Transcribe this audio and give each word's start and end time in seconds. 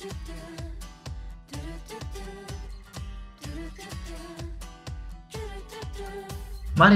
Mari 0.00 0.08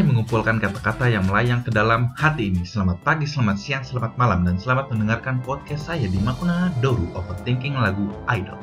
mengumpulkan 0.01 0.57
kata-kata 0.57 1.13
yang 1.13 1.29
melayang 1.29 1.61
ke 1.61 1.69
dalam 1.69 2.17
hati 2.17 2.49
ini. 2.49 2.65
Selamat 2.65 3.05
pagi, 3.05 3.29
selamat 3.29 3.61
siang, 3.61 3.85
selamat 3.85 4.17
malam, 4.17 4.49
dan 4.49 4.57
selamat 4.57 4.89
mendengarkan 4.89 5.45
podcast 5.45 5.93
saya 5.93 6.09
di 6.09 6.17
Makuna 6.25 6.73
Doru 6.81 7.05
Overthinking 7.13 7.77
lagu 7.77 8.09
Idol. 8.33 8.57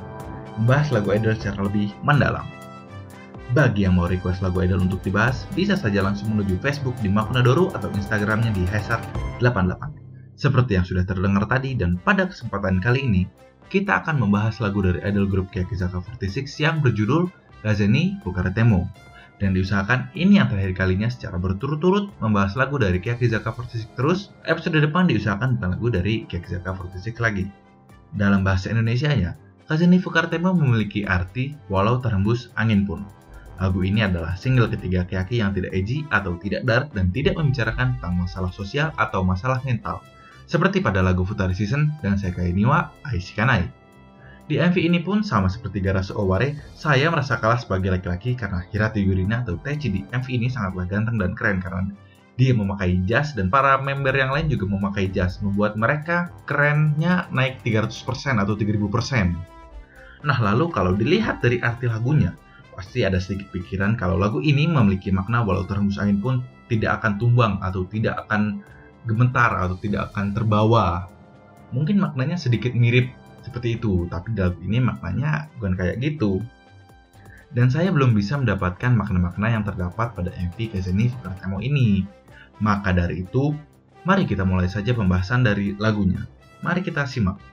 Membahas 0.58 0.90
lagu 0.90 1.14
Idol 1.14 1.38
secara 1.38 1.70
lebih 1.70 1.94
mendalam. 2.02 2.50
Bagi 3.54 3.86
yang 3.86 4.02
mau 4.02 4.10
request 4.10 4.42
lagu 4.42 4.66
Idol 4.66 4.90
untuk 4.90 5.06
dibahas, 5.06 5.46
bisa 5.54 5.78
saja 5.78 6.02
langsung 6.02 6.34
menuju 6.34 6.58
Facebook 6.66 6.98
di 7.06 7.14
Makuna 7.14 7.46
Doru 7.46 7.70
atau 7.78 7.94
Instagramnya 7.94 8.50
di 8.58 8.66
Hesar88. 8.66 10.11
Seperti 10.42 10.74
yang 10.74 10.86
sudah 10.90 11.06
terdengar 11.06 11.46
tadi, 11.46 11.78
dan 11.78 12.02
pada 12.02 12.26
kesempatan 12.26 12.82
kali 12.82 13.06
ini, 13.06 13.30
kita 13.70 14.02
akan 14.02 14.26
membahas 14.26 14.58
lagu 14.58 14.82
dari 14.82 14.98
idol 15.06 15.30
grup 15.30 15.54
Kyakizaka 15.54 16.02
46 16.18 16.66
yang 16.66 16.82
berjudul 16.82 17.30
Gazeni 17.62 18.18
Bukaretemo 18.26 18.90
dan 19.38 19.58
diusahakan 19.58 20.14
ini 20.18 20.38
yang 20.38 20.50
terakhir 20.50 20.78
kalinya 20.78 21.10
secara 21.10 21.38
berturut-turut 21.42 22.10
membahas 22.22 22.58
lagu 22.58 22.82
dari 22.82 22.98
Kyakizaka 23.02 23.54
46 23.54 23.98
terus, 23.98 24.34
episode 24.50 24.82
depan 24.82 25.06
diusahakan 25.10 25.62
bukan 25.62 25.70
lagu 25.78 25.88
dari 25.94 26.26
Kyakizaka 26.26 26.74
46 26.74 27.22
lagi. 27.22 27.46
Dalam 28.14 28.42
bahasa 28.42 28.74
Indonesia 28.74 29.14
ya, 29.14 29.38
Kazeni 29.70 30.02
Fukartema 30.02 30.54
memiliki 30.54 31.06
arti 31.06 31.54
walau 31.70 32.02
terhembus 32.02 32.50
angin 32.58 32.86
pun. 32.86 33.06
Lagu 33.62 33.82
ini 33.86 34.02
adalah 34.02 34.34
single 34.38 34.70
ketiga 34.74 35.06
Kyaki 35.06 35.38
yang 35.38 35.54
tidak 35.54 35.70
edgy 35.74 36.02
atau 36.10 36.34
tidak 36.42 36.66
dark 36.66 36.90
dan 36.98 37.14
tidak 37.14 37.38
membicarakan 37.38 37.98
tentang 37.98 38.18
masalah 38.18 38.50
sosial 38.50 38.90
atau 38.98 39.22
masalah 39.22 39.62
mental. 39.62 40.02
Seperti 40.52 40.84
pada 40.84 41.00
lagu 41.00 41.24
Futari 41.24 41.56
Season 41.56 41.96
dan 42.04 42.20
Sekai 42.20 42.52
Niwa 42.52 42.92
Aishikanai. 43.08 43.72
Di 44.52 44.60
MV 44.60 44.76
ini 44.84 45.00
pun 45.00 45.24
sama 45.24 45.48
seperti 45.48 45.80
Garasu 45.80 46.12
Oware, 46.20 46.60
saya 46.76 47.08
merasa 47.08 47.40
kalah 47.40 47.56
sebagai 47.56 47.88
laki-laki 47.88 48.36
karena 48.36 48.60
Hirata 48.68 49.00
Yurina 49.00 49.48
atau 49.48 49.56
Taichi 49.56 49.88
di 49.88 50.04
MV 50.12 50.28
ini 50.28 50.52
sangatlah 50.52 50.92
ganteng 50.92 51.16
dan 51.24 51.40
keren 51.40 51.64
karena 51.64 51.96
dia 52.36 52.52
memakai 52.52 53.00
jas 53.08 53.32
dan 53.32 53.48
para 53.48 53.80
member 53.80 54.12
yang 54.12 54.36
lain 54.36 54.52
juga 54.52 54.68
memakai 54.68 55.08
jas, 55.16 55.40
membuat 55.40 55.80
mereka 55.80 56.36
kerennya 56.44 57.32
naik 57.32 57.64
300% 57.64 58.44
atau 58.44 58.52
3000%. 58.52 60.28
Nah 60.28 60.38
lalu 60.52 60.68
kalau 60.68 61.00
dilihat 61.00 61.40
dari 61.40 61.64
arti 61.64 61.88
lagunya, 61.88 62.36
pasti 62.76 63.08
ada 63.08 63.24
sedikit 63.24 63.56
pikiran 63.56 63.96
kalau 63.96 64.20
lagu 64.20 64.44
ini 64.44 64.68
memiliki 64.68 65.16
makna 65.16 65.48
walau 65.48 65.64
terhembus 65.64 65.96
angin 65.96 66.20
pun 66.20 66.44
tidak 66.68 67.00
akan 67.00 67.16
tumbang 67.24 67.56
atau 67.64 67.88
tidak 67.88 68.20
akan 68.28 68.60
gemetar 69.06 69.52
atau 69.58 69.78
tidak 69.78 70.14
akan 70.14 70.34
terbawa. 70.36 71.10
Mungkin 71.72 72.02
maknanya 72.04 72.36
sedikit 72.36 72.76
mirip 72.76 73.12
seperti 73.42 73.80
itu, 73.80 74.06
tapi 74.12 74.36
dalam 74.38 74.60
ini 74.62 74.78
maknanya 74.84 75.50
bukan 75.58 75.74
kayak 75.74 75.98
gitu. 76.04 76.44
Dan 77.52 77.68
saya 77.68 77.92
belum 77.92 78.16
bisa 78.16 78.40
mendapatkan 78.40 78.96
makna-makna 78.96 79.48
yang 79.52 79.64
terdapat 79.68 80.16
pada 80.16 80.32
MV 80.32 80.72
Kezeni 80.72 81.12
Fukartemo 81.12 81.60
ini. 81.60 82.08
Maka 82.64 82.96
dari 82.96 83.28
itu, 83.28 83.52
mari 84.08 84.24
kita 84.24 84.48
mulai 84.48 84.72
saja 84.72 84.96
pembahasan 84.96 85.44
dari 85.44 85.76
lagunya. 85.76 86.24
Mari 86.64 86.80
kita 86.86 87.04
simak. 87.04 87.51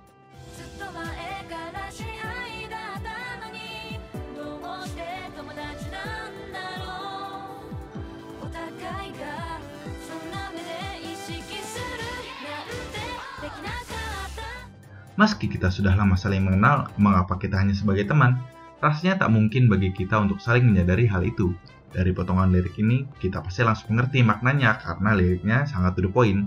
Meski 15.19 15.50
kita 15.50 15.66
sudah 15.66 15.98
lama 15.98 16.14
saling 16.14 16.47
mengenal, 16.47 16.94
mengapa 16.94 17.34
kita 17.42 17.58
hanya 17.58 17.74
sebagai 17.74 18.06
teman? 18.06 18.38
Rasanya 18.78 19.19
tak 19.19 19.34
mungkin 19.34 19.66
bagi 19.66 19.91
kita 19.91 20.14
untuk 20.14 20.38
saling 20.38 20.62
menyadari 20.62 21.11
hal 21.11 21.27
itu. 21.27 21.58
Dari 21.91 22.14
potongan 22.14 22.55
lirik 22.55 22.78
ini, 22.78 23.02
kita 23.19 23.42
pasti 23.42 23.67
langsung 23.67 23.98
mengerti 23.98 24.23
maknanya 24.23 24.78
karena 24.78 25.18
liriknya 25.18 25.67
sangat 25.67 25.98
to 25.98 26.07
the 26.07 26.11
point. 26.14 26.46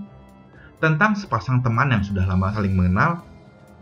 Tentang 0.80 1.12
sepasang 1.12 1.60
teman 1.60 1.92
yang 1.92 2.00
sudah 2.00 2.24
lama 2.24 2.48
saling 2.48 2.72
mengenal, 2.72 3.20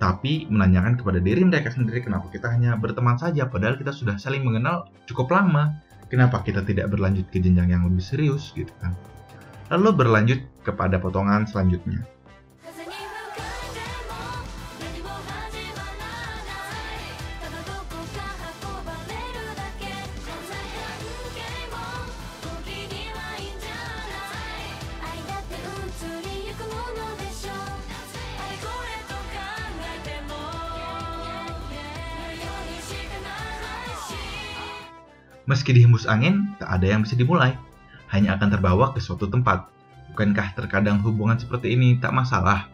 tapi 0.03 0.51
menanyakan 0.51 0.99
kepada 0.99 1.23
diri 1.23 1.47
mereka 1.47 1.71
sendiri 1.71 2.03
kenapa 2.03 2.27
kita 2.27 2.51
hanya 2.51 2.75
berteman 2.75 3.15
saja 3.15 3.47
padahal 3.47 3.79
kita 3.79 3.95
sudah 3.95 4.19
saling 4.19 4.43
mengenal 4.43 4.91
cukup 5.07 5.31
lama. 5.31 5.79
Kenapa 6.11 6.43
kita 6.43 6.67
tidak 6.67 6.91
berlanjut 6.91 7.31
ke 7.31 7.39
jenjang 7.39 7.71
yang 7.71 7.87
lebih 7.87 8.03
serius 8.03 8.51
gitu 8.59 8.75
kan. 8.83 8.99
Lalu 9.71 10.03
berlanjut 10.03 10.43
kepada 10.67 10.99
potongan 10.99 11.47
selanjutnya. 11.47 12.03
Meski 35.51 35.75
dihembus 35.75 36.07
angin, 36.07 36.55
tak 36.63 36.79
ada 36.79 36.87
yang 36.87 37.03
bisa 37.03 37.19
dimulai. 37.19 37.59
Hanya 38.15 38.39
akan 38.39 38.55
terbawa 38.55 38.95
ke 38.95 39.03
suatu 39.03 39.27
tempat. 39.27 39.67
Bukankah 40.15 40.55
terkadang 40.55 41.03
hubungan 41.03 41.43
seperti 41.43 41.75
ini 41.75 41.99
tak 41.99 42.15
masalah? 42.15 42.71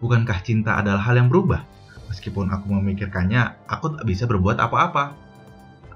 Bukankah 0.00 0.40
cinta 0.40 0.80
adalah 0.80 1.04
hal 1.04 1.20
yang 1.20 1.28
berubah? 1.28 1.60
Meskipun 2.08 2.48
aku 2.48 2.72
memikirkannya, 2.80 3.68
aku 3.68 4.00
tak 4.00 4.08
bisa 4.08 4.24
berbuat 4.24 4.56
apa-apa. 4.56 5.12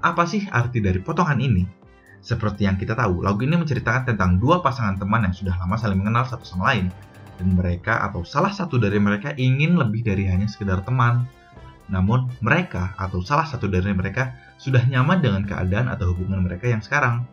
Apa 0.05 0.29
sih 0.29 0.45
arti 0.53 0.85
dari 0.85 1.01
potongan 1.01 1.41
ini? 1.41 1.65
Seperti 2.21 2.69
yang 2.69 2.77
kita 2.77 2.93
tahu, 2.93 3.25
lagu 3.25 3.41
ini 3.41 3.57
menceritakan 3.57 4.13
tentang 4.13 4.37
dua 4.37 4.61
pasangan 4.61 5.01
teman 5.01 5.25
yang 5.25 5.33
sudah 5.33 5.57
lama 5.57 5.81
saling 5.81 5.97
mengenal 5.97 6.29
satu 6.29 6.45
sama 6.45 6.69
lain. 6.69 6.93
Dan 7.41 7.57
mereka 7.57 8.05
atau 8.05 8.21
salah 8.21 8.53
satu 8.53 8.77
dari 8.77 9.01
mereka 9.01 9.33
ingin 9.33 9.81
lebih 9.81 10.05
dari 10.05 10.29
hanya 10.29 10.45
sekedar 10.45 10.85
teman. 10.85 11.25
Namun, 11.89 12.29
mereka 12.45 12.93
atau 13.01 13.25
salah 13.25 13.49
satu 13.49 13.65
dari 13.65 13.89
mereka 13.97 14.37
sudah 14.59 14.83
nyaman 14.85 15.23
dengan 15.23 15.47
keadaan 15.47 15.87
atau 15.87 16.11
hubungan 16.11 16.43
mereka 16.43 16.67
yang 16.67 16.83
sekarang. 16.83 17.23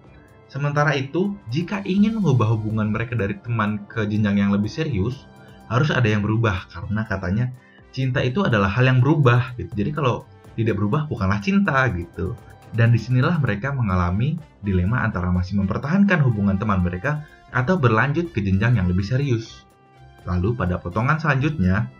Sementara 0.47 0.95
itu, 0.95 1.35
jika 1.51 1.83
ingin 1.83 2.23
mengubah 2.23 2.55
hubungan 2.55 2.95
mereka 2.95 3.19
dari 3.19 3.35
teman 3.43 3.83
ke 3.91 4.07
jenjang 4.07 4.47
yang 4.47 4.51
lebih 4.55 4.71
serius, 4.71 5.27
harus 5.67 5.91
ada 5.91 6.07
yang 6.07 6.23
berubah 6.23 6.71
karena 6.71 7.03
katanya 7.03 7.51
cinta 7.91 8.23
itu 8.23 8.47
adalah 8.47 8.71
hal 8.71 8.87
yang 8.87 9.03
berubah 9.03 9.59
gitu. 9.59 9.75
Jadi 9.75 9.91
kalau 9.91 10.23
tidak 10.55 10.79
berubah 10.79 11.11
bukanlah 11.11 11.43
cinta 11.43 11.83
gitu. 11.91 12.39
Dan 12.71 12.95
di 12.95 13.01
sinilah 13.03 13.43
mereka 13.43 13.75
mengalami 13.75 14.39
dilema 14.63 15.03
antara 15.03 15.35
masih 15.35 15.59
mempertahankan 15.59 16.23
hubungan 16.23 16.55
teman 16.61 16.83
mereka 16.83 17.27
atau 17.51 17.75
berlanjut 17.75 18.31
ke 18.31 18.39
jenjang 18.43 18.79
yang 18.79 18.87
lebih 18.87 19.03
serius. 19.03 19.67
Lalu 20.27 20.55
pada 20.59 20.79
potongan 20.79 21.19
selanjutnya, 21.19 21.91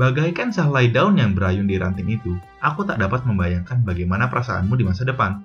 Bagaikan 0.00 0.48
sehelai 0.48 0.88
daun 0.88 1.20
yang 1.20 1.36
berayun 1.36 1.68
di 1.68 1.76
ranting 1.76 2.08
itu, 2.08 2.32
aku 2.64 2.88
tak 2.88 2.96
dapat 2.96 3.20
membayangkan 3.28 3.84
bagaimana 3.84 4.32
perasaanmu 4.32 4.72
di 4.80 4.88
masa 4.88 5.04
depan. 5.04 5.44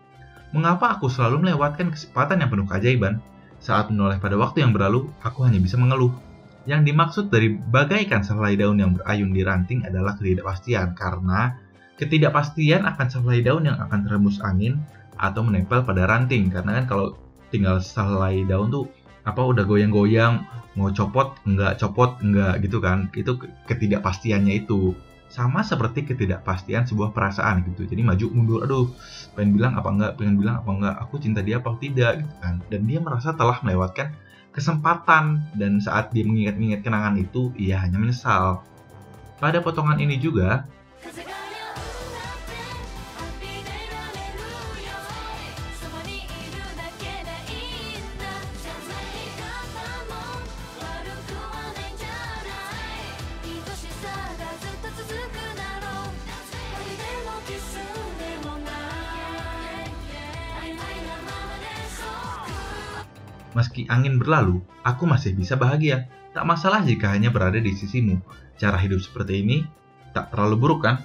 Mengapa 0.56 0.96
aku 0.96 1.12
selalu 1.12 1.44
melewatkan 1.44 1.92
kesempatan 1.92 2.40
yang 2.40 2.48
penuh 2.48 2.64
keajaiban? 2.64 3.20
Saat 3.60 3.92
menoleh 3.92 4.16
pada 4.16 4.40
waktu 4.40 4.64
yang 4.64 4.72
berlalu, 4.72 5.12
aku 5.20 5.44
hanya 5.44 5.60
bisa 5.60 5.76
mengeluh. 5.76 6.16
Yang 6.64 6.88
dimaksud 6.88 7.26
dari 7.36 7.60
bagaikan 7.60 8.24
sehelai 8.24 8.56
daun 8.56 8.80
yang 8.80 8.96
berayun 8.96 9.36
di 9.36 9.44
ranting 9.44 9.84
adalah 9.84 10.16
ketidakpastian, 10.16 10.96
karena 10.96 11.60
ketidakpastian 12.00 12.88
akan 12.88 13.08
sehelai 13.12 13.44
daun 13.44 13.68
yang 13.68 13.76
akan 13.76 14.08
terhembus 14.08 14.40
angin 14.40 14.79
atau 15.20 15.44
menempel 15.44 15.84
pada 15.84 16.08
ranting. 16.08 16.47
Karena 16.47 16.79
kan 16.79 16.85
kalau 16.88 17.20
tinggal 17.52 17.84
sehelai 17.84 18.47
daun 18.47 18.72
tuh 18.72 18.88
apa 19.28 19.44
udah 19.44 19.68
goyang-goyang 19.68 20.47
mau 20.76 20.92
copot 20.92 21.40
enggak 21.48 21.80
copot 21.80 22.20
enggak 22.22 22.62
gitu 22.64 22.78
kan. 22.84 23.12
Itu 23.16 23.40
ketidakpastiannya 23.68 24.54
itu. 24.64 24.96
Sama 25.32 25.66
seperti 25.66 26.06
ketidakpastian 26.08 26.86
sebuah 26.88 27.12
perasaan 27.12 27.66
gitu. 27.74 27.90
Jadi 27.90 28.02
maju 28.06 28.26
mundur 28.32 28.60
aduh 28.64 28.88
pengen 29.34 29.58
bilang 29.58 29.74
apa 29.76 29.90
enggak 29.92 30.12
pengen 30.16 30.36
bilang 30.40 30.62
apa 30.62 30.70
enggak 30.72 30.96
aku 31.02 31.16
cinta 31.20 31.42
dia 31.42 31.60
apa 31.60 31.76
tidak 31.82 32.24
gitu 32.24 32.34
kan. 32.40 32.62
Dan 32.72 32.82
dia 32.88 33.00
merasa 33.02 33.34
telah 33.34 33.58
melewatkan 33.64 34.14
kesempatan. 34.54 35.44
Dan 35.58 35.82
saat 35.82 36.14
dia 36.16 36.24
mengingat-ingat 36.28 36.86
kenangan 36.86 37.16
itu 37.20 37.52
ia 37.60 37.82
hanya 37.82 38.00
menyesal. 38.00 38.64
Pada 39.36 39.60
potongan 39.60 40.00
ini 40.00 40.16
juga 40.16 40.64
Meski 63.55 63.87
angin 63.87 64.19
berlalu, 64.19 64.59
aku 64.84 65.07
masih 65.07 65.31
bisa 65.31 65.55
bahagia. 65.55 66.11
Tak 66.35 66.43
masalah 66.43 66.84
jika 66.84 67.16
hanya 67.16 67.31
berada 67.31 67.55
di 67.55 67.72
sisimu. 67.72 68.19
Cara 68.59 68.75
hidup 68.75 68.99
seperti 68.99 69.40
ini 69.40 69.63
tak 70.11 70.35
terlalu 70.35 70.55
buruk 70.59 70.84
kan? 70.84 70.99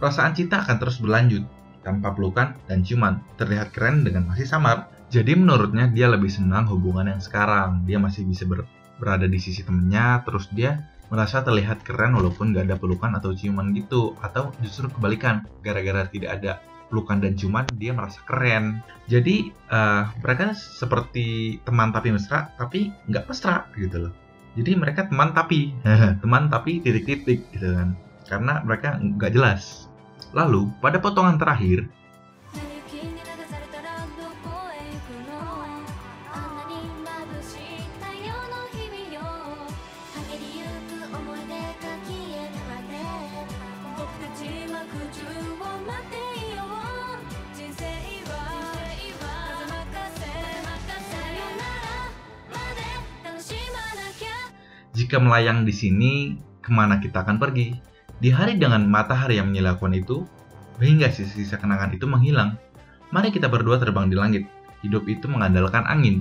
Perasaan 0.00 0.32
cinta 0.32 0.64
akan 0.64 0.80
terus 0.80 0.96
berlanjut, 0.96 1.44
tanpa 1.84 2.16
pelukan 2.16 2.56
dan 2.64 2.80
ciuman, 2.80 3.20
terlihat 3.36 3.76
keren 3.76 4.00
dengan 4.00 4.32
masih 4.32 4.48
samar. 4.48 4.88
Jadi 5.12 5.36
menurutnya 5.36 5.92
dia 5.92 6.08
lebih 6.08 6.32
senang 6.32 6.64
hubungan 6.72 7.04
yang 7.12 7.20
sekarang. 7.20 7.84
Dia 7.84 8.00
masih 8.00 8.24
bisa 8.24 8.48
ber 8.48 8.64
berada 8.96 9.28
di 9.28 9.40
sisi 9.40 9.64
temennya, 9.64 10.24
terus 10.24 10.48
dia 10.52 10.88
merasa 11.08 11.40
terlihat 11.40 11.82
keren 11.82 12.16
walaupun 12.16 12.52
gak 12.52 12.68
ada 12.68 12.76
pelukan 12.80 13.12
atau 13.16 13.36
ciuman 13.36 13.76
gitu. 13.76 14.16
Atau 14.24 14.56
justru 14.64 14.88
kebalikan, 14.88 15.44
gara-gara 15.60 16.08
tidak 16.08 16.40
ada 16.40 16.52
pelukan 16.90 17.22
dan 17.22 17.38
ciuman, 17.38 17.70
dia 17.78 17.94
merasa 17.94 18.18
keren. 18.26 18.82
Jadi 19.06 19.54
uh, 19.70 20.10
mereka 20.20 20.52
seperti 20.52 21.56
teman 21.62 21.94
tapi 21.94 22.10
mesra, 22.10 22.50
tapi 22.58 22.90
nggak 23.06 23.30
mesra 23.30 23.70
gitu 23.78 24.10
loh. 24.10 24.12
Jadi 24.58 24.74
mereka 24.74 25.06
teman 25.06 25.30
tapi, 25.30 25.70
teman 26.22 26.50
tapi 26.50 26.82
titik-titik 26.82 27.46
gitu 27.54 27.70
kan. 27.70 27.94
Karena 28.26 28.60
mereka 28.66 28.98
nggak 28.98 29.32
jelas. 29.32 29.86
Lalu, 30.34 30.70
pada 30.82 30.98
potongan 30.98 31.38
terakhir, 31.38 31.86
jika 55.00 55.16
melayang 55.16 55.64
di 55.64 55.72
sini, 55.72 56.36
ke 56.60 56.68
mana 56.68 57.00
kita 57.00 57.24
akan 57.24 57.40
pergi? 57.40 57.72
Di 58.20 58.28
hari 58.28 58.60
dengan 58.60 58.84
matahari 58.84 59.40
yang 59.40 59.48
menyilaukan 59.48 59.96
itu, 59.96 60.28
hingga 60.76 61.08
sisa-sisa 61.08 61.56
kenangan 61.56 61.96
itu 61.96 62.04
menghilang, 62.04 62.60
mari 63.08 63.32
kita 63.32 63.48
berdua 63.48 63.80
terbang 63.80 64.12
di 64.12 64.16
langit. 64.20 64.44
Hidup 64.84 65.08
itu 65.08 65.24
mengandalkan 65.24 65.88
angin. 65.88 66.20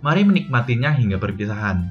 Mari 0.00 0.24
menikmatinya 0.24 0.96
hingga 0.96 1.20
perpisahan. 1.20 1.84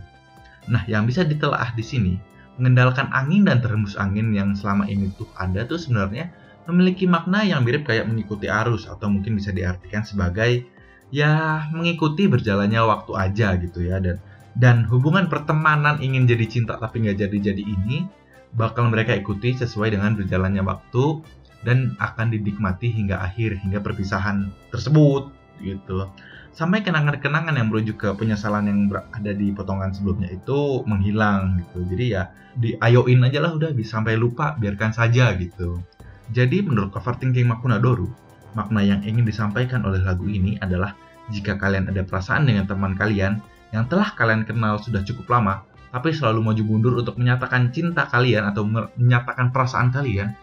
Nah, 0.74 0.82
yang 0.90 1.06
bisa 1.06 1.22
ditelaah 1.22 1.70
di 1.78 1.86
sini, 1.86 2.14
mengendalikan 2.58 3.14
angin 3.14 3.46
dan 3.46 3.62
terhembus 3.62 3.94
angin 3.94 4.34
yang 4.34 4.58
selama 4.58 4.90
ini 4.90 5.14
tuh 5.14 5.30
ada 5.38 5.70
tuh 5.70 5.78
sebenarnya 5.78 6.34
memiliki 6.66 7.06
makna 7.06 7.46
yang 7.46 7.62
mirip 7.62 7.86
kayak 7.86 8.10
mengikuti 8.10 8.50
arus 8.50 8.90
atau 8.90 9.06
mungkin 9.10 9.38
bisa 9.38 9.54
diartikan 9.54 10.02
sebagai 10.06 10.66
ya 11.14 11.66
mengikuti 11.70 12.26
berjalannya 12.26 12.82
waktu 12.82 13.12
aja 13.18 13.48
gitu 13.60 13.86
ya 13.86 14.00
dan 14.00 14.18
dan 14.54 14.86
hubungan 14.90 15.30
pertemanan 15.30 15.98
ingin 16.00 16.30
jadi 16.30 16.46
cinta 16.46 16.78
tapi 16.78 17.06
nggak 17.06 17.26
jadi-jadi 17.26 17.64
ini 17.64 18.06
bakal 18.54 18.86
mereka 18.90 19.18
ikuti 19.18 19.58
sesuai 19.58 19.98
dengan 19.98 20.14
berjalannya 20.14 20.62
waktu 20.62 21.26
dan 21.66 21.98
akan 21.98 22.30
dinikmati 22.30 22.92
hingga 22.94 23.18
akhir 23.24 23.58
hingga 23.66 23.82
perpisahan 23.82 24.54
tersebut 24.70 25.34
gitu 25.64 26.06
sampai 26.54 26.86
kenangan-kenangan 26.86 27.58
yang 27.58 27.68
merujuk 27.74 27.98
ke 27.98 28.10
penyesalan 28.14 28.70
yang 28.70 28.80
ada 28.94 29.34
di 29.34 29.50
potongan 29.50 29.90
sebelumnya 29.90 30.30
itu 30.30 30.86
menghilang 30.86 31.66
gitu. 31.66 31.82
Jadi 31.90 32.06
ya 32.14 32.30
diayoin 32.54 33.26
aja 33.26 33.42
lah 33.42 33.58
udah 33.58 33.74
bisa 33.74 33.98
sampai 33.98 34.14
lupa 34.14 34.54
biarkan 34.62 34.94
saja 34.94 35.34
gitu. 35.34 35.82
Jadi 36.30 36.62
menurut 36.62 36.94
overthinking 36.94 37.50
Makunadoru 37.50 38.08
makna 38.54 38.86
yang 38.86 39.02
ingin 39.02 39.26
disampaikan 39.26 39.82
oleh 39.82 40.06
lagu 40.06 40.30
ini 40.30 40.62
adalah 40.62 40.94
jika 41.34 41.58
kalian 41.58 41.90
ada 41.90 42.06
perasaan 42.06 42.46
dengan 42.46 42.70
teman 42.70 42.94
kalian 42.94 43.42
yang 43.74 43.90
telah 43.90 44.14
kalian 44.14 44.46
kenal 44.46 44.78
sudah 44.78 45.02
cukup 45.02 45.34
lama, 45.34 45.66
tapi 45.90 46.14
selalu 46.14 46.46
maju 46.46 46.64
mundur 46.64 46.94
untuk 47.02 47.18
menyatakan 47.18 47.74
cinta 47.74 48.06
kalian 48.06 48.46
atau 48.54 48.66
menyatakan 48.66 49.50
perasaan 49.50 49.90
kalian, 49.90 50.34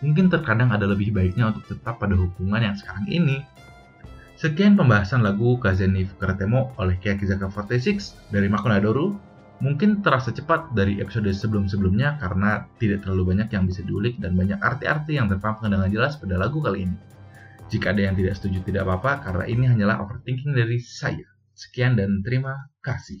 mungkin 0.00 0.32
terkadang 0.32 0.72
ada 0.72 0.88
lebih 0.88 1.12
baiknya 1.12 1.52
untuk 1.52 1.68
tetap 1.68 2.00
pada 2.00 2.16
hubungan 2.16 2.60
yang 2.60 2.76
sekarang 2.76 3.04
ini. 3.08 3.44
Sekian 4.38 4.78
pembahasan 4.78 5.26
lagu 5.26 5.58
Kazeni 5.58 6.06
Fukaratemo 6.06 6.78
oleh 6.78 6.94
Kiyakizaka 7.02 7.50
46 7.50 8.30
dari 8.30 8.46
Makunadoru. 8.46 9.18
Mungkin 9.58 10.06
terasa 10.06 10.30
cepat 10.30 10.70
dari 10.70 11.02
episode 11.02 11.26
sebelum-sebelumnya 11.34 12.22
karena 12.22 12.70
tidak 12.78 13.02
terlalu 13.02 13.34
banyak 13.34 13.50
yang 13.50 13.66
bisa 13.66 13.82
diulik 13.82 14.22
dan 14.22 14.38
banyak 14.38 14.62
arti-arti 14.62 15.18
yang 15.18 15.26
terpampang 15.26 15.74
dengan 15.74 15.90
jelas 15.90 16.14
pada 16.14 16.38
lagu 16.38 16.62
kali 16.62 16.86
ini. 16.86 16.94
Jika 17.66 17.90
ada 17.90 18.06
yang 18.06 18.14
tidak 18.14 18.38
setuju 18.38 18.62
tidak 18.62 18.86
apa-apa 18.86 19.26
karena 19.26 19.44
ini 19.50 19.66
hanyalah 19.66 19.98
overthinking 20.06 20.54
dari 20.54 20.78
saya. 20.78 21.26
Sekian 21.58 21.98
dan 21.98 22.22
terima 22.22 22.70
kasih. 22.86 23.18